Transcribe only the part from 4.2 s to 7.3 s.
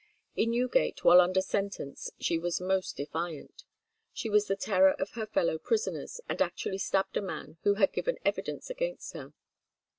was the terror of her fellow prisoners, and actually stabbed a